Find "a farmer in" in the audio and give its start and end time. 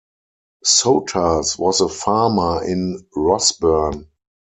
1.79-3.05